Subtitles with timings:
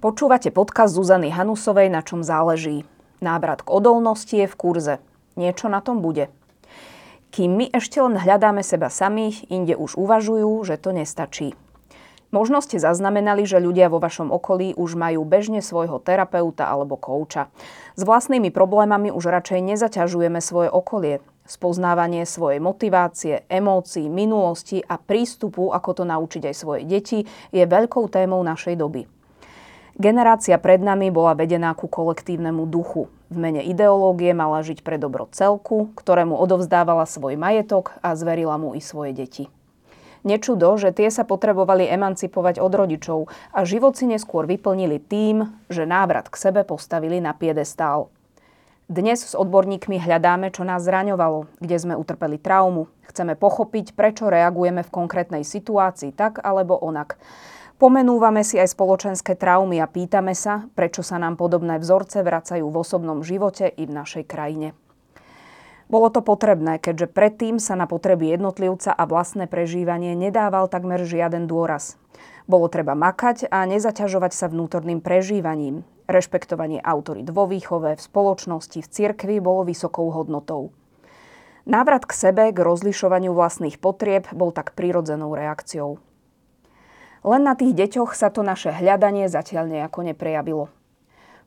[0.00, 2.88] Počúvate podcast Zuzany Hanusovej, na čom záleží.
[3.20, 4.94] Návrat k odolnosti je v kurze.
[5.36, 6.32] Niečo na tom bude.
[7.28, 11.52] Kým my ešte len hľadáme seba samých, inde už uvažujú, že to nestačí.
[12.32, 17.52] Možno ste zaznamenali, že ľudia vo vašom okolí už majú bežne svojho terapeuta alebo kouča.
[17.92, 21.20] S vlastnými problémami už radšej nezaťažujeme svoje okolie.
[21.44, 28.08] Spoznávanie svojej motivácie, emócií, minulosti a prístupu, ako to naučiť aj svoje deti, je veľkou
[28.08, 29.19] témou našej doby.
[30.00, 33.12] Generácia pred nami bola vedená ku kolektívnemu duchu.
[33.28, 38.72] V mene ideológie mala žiť pre dobro celku, ktorému odovzdávala svoj majetok a zverila mu
[38.72, 39.52] i svoje deti.
[40.24, 45.84] Nečudo, že tie sa potrebovali emancipovať od rodičov a život si neskôr vyplnili tým, že
[45.84, 48.08] návrat k sebe postavili na piedestál.
[48.88, 52.88] Dnes s odborníkmi hľadáme, čo nás zraňovalo, kde sme utrpeli traumu.
[53.04, 57.20] Chceme pochopiť, prečo reagujeme v konkrétnej situácii tak alebo onak.
[57.80, 62.76] Pomenúvame si aj spoločenské traumy a pýtame sa, prečo sa nám podobné vzorce vracajú v
[62.76, 64.76] osobnom živote i v našej krajine.
[65.88, 71.48] Bolo to potrebné, keďže predtým sa na potreby jednotlivca a vlastné prežívanie nedával takmer žiaden
[71.48, 71.96] dôraz.
[72.44, 75.80] Bolo treba makať a nezaťažovať sa vnútorným prežívaním.
[76.04, 80.68] Rešpektovanie autorít vo výchove, v spoločnosti, v cirkvi bolo vysokou hodnotou.
[81.64, 85.96] Návrat k sebe, k rozlišovaniu vlastných potrieb bol tak prirodzenou reakciou.
[87.20, 90.72] Len na tých deťoch sa to naše hľadanie zatiaľ nejako neprejavilo.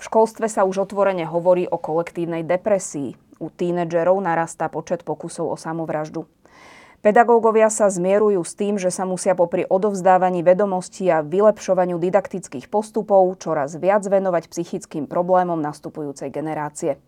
[0.00, 3.14] V školstve sa už otvorene hovorí o kolektívnej depresii.
[3.38, 6.26] U tínedžerov narastá počet pokusov o samovraždu.
[7.00, 13.40] Pedagógovia sa zmierujú s tým, že sa musia popri odovzdávaní vedomostí a vylepšovaniu didaktických postupov
[13.40, 17.00] čoraz viac venovať psychickým problémom nastupujúcej generácie.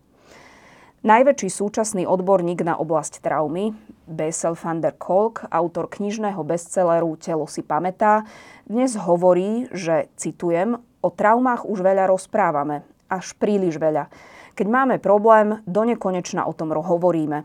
[1.03, 3.75] Najväčší súčasný odborník na oblasť traumy,
[4.07, 8.23] Bessel van der Kolk, autor knižného bestselleru Telo si pamätá,
[8.63, 14.07] dnes hovorí, že, citujem, o traumách už veľa rozprávame, až príliš veľa.
[14.55, 17.43] Keď máme problém, do nekonečna o tom hovoríme.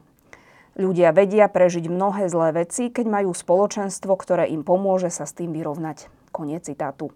[0.79, 5.51] Ľudia vedia prežiť mnohé zlé veci, keď majú spoločenstvo, ktoré im pomôže sa s tým
[5.51, 6.07] vyrovnať.
[6.31, 7.11] Koniec citátu.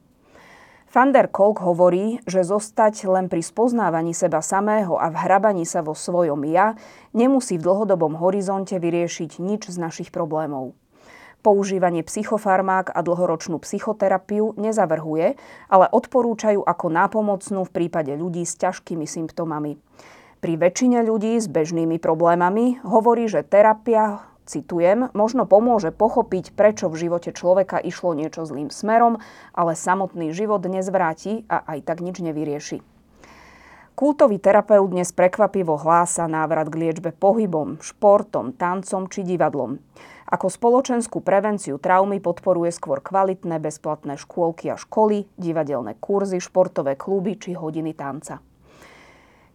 [0.93, 5.97] Van der Kolk hovorí, že zostať len pri spoznávaní seba samého a vhrabaní sa vo
[5.97, 6.77] svojom ja
[7.17, 10.77] nemusí v dlhodobom horizonte vyriešiť nič z našich problémov.
[11.41, 15.41] Používanie psychofarmák a dlhoročnú psychoterapiu nezavrhuje,
[15.73, 19.81] ale odporúčajú ako nápomocnú v prípade ľudí s ťažkými symptómami.
[20.45, 27.07] Pri väčšine ľudí s bežnými problémami hovorí, že terapia citujem, možno pomôže pochopiť, prečo v
[27.09, 29.23] živote človeka išlo niečo zlým smerom,
[29.55, 32.83] ale samotný život nezvráti a aj tak nič nevyrieši.
[33.93, 39.79] Kultový terapeut dnes prekvapivo hlása návrat k liečbe pohybom, športom, tancom či divadlom.
[40.33, 47.37] Ako spoločenskú prevenciu traumy podporuje skôr kvalitné bezplatné škôlky a školy, divadelné kurzy, športové kluby
[47.37, 48.41] či hodiny tanca.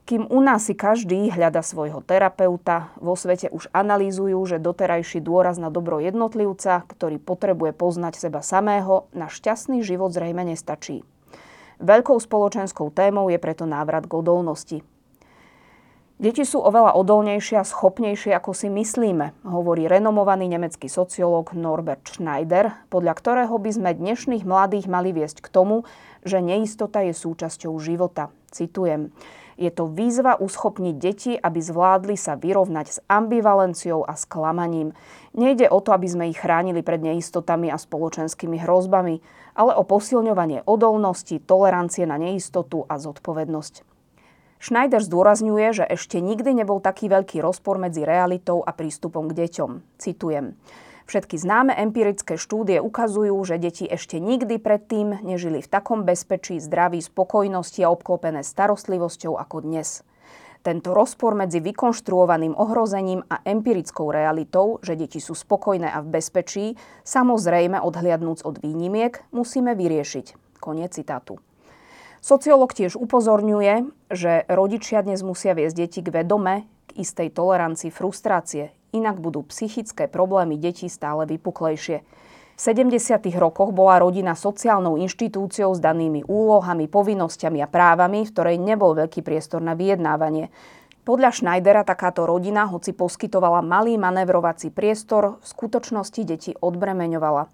[0.08, 5.60] Kým u nás si každý hľada svojho terapeuta, vo svete už analýzujú, že doterajší dôraz
[5.60, 11.04] na dobro jednotlivca, ktorý potrebuje poznať seba samého, na šťastný život zrejme nestačí.
[11.84, 14.80] Veľkou spoločenskou témou je preto návrat k odolnosti.
[16.24, 22.74] Deti sú oveľa odolnejšie a schopnejšie, ako si myslíme, hovorí renomovaný nemecký sociológ Norbert Schneider,
[22.88, 25.84] podľa ktorého by sme dnešných mladých mali viesť k tomu,
[26.24, 28.32] že neistota je súčasťou života.
[28.56, 29.12] Citujem.
[29.58, 34.94] Je to výzva uschopniť deti, aby zvládli sa vyrovnať s ambivalenciou a sklamaním.
[35.34, 39.18] Nejde o to, aby sme ich chránili pred neistotami a spoločenskými hrozbami,
[39.58, 43.82] ale o posilňovanie odolnosti, tolerancie na neistotu a zodpovednosť.
[44.58, 50.02] Schneider zdôrazňuje, že ešte nikdy nebol taký veľký rozpor medzi realitou a prístupom k deťom.
[50.02, 50.58] Citujem.
[51.08, 57.00] Všetky známe empirické štúdie ukazujú, že deti ešte nikdy predtým nežili v takom bezpečí, zdraví,
[57.00, 60.04] spokojnosti a obklopené starostlivosťou ako dnes.
[60.68, 66.66] Tento rozpor medzi vykonštruovaným ohrozením a empirickou realitou, že deti sú spokojné a v bezpečí,
[67.08, 70.60] samozrejme odhliadnúc od výnimiek, musíme vyriešiť.
[70.60, 71.40] Koniec citátu.
[72.20, 78.76] Sociológ tiež upozorňuje, že rodičia dnes musia viesť deti k vedome, k istej tolerancii frustrácie,
[78.94, 82.04] inak budú psychické problémy detí stále vypuklejšie.
[82.58, 83.22] V 70.
[83.38, 89.22] rokoch bola rodina sociálnou inštitúciou s danými úlohami, povinnosťami a právami, v ktorej nebol veľký
[89.22, 90.50] priestor na vyjednávanie.
[91.06, 97.48] Podľa Schneidera takáto rodina, hoci poskytovala malý manevrovací priestor, v skutočnosti deti odbremeňovala.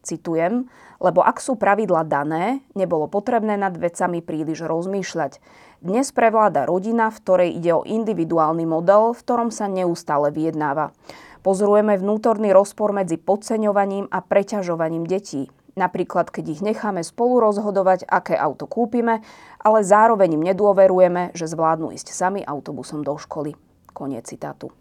[0.00, 0.68] Citujem,
[1.00, 5.40] lebo ak sú pravidla dané, nebolo potrebné nad vecami príliš rozmýšľať.
[5.80, 10.92] Dnes prevláda rodina, v ktorej ide o individuálny model, v ktorom sa neustále vyjednáva.
[11.40, 15.48] Pozorujeme vnútorný rozpor medzi podceňovaním a preťažovaním detí.
[15.80, 19.24] Napríklad, keď ich necháme spolu rozhodovať, aké auto kúpime,
[19.56, 23.56] ale zároveň im nedôverujeme, že zvládnu ísť sami autobusom do školy.
[23.96, 24.79] Koniec citátu.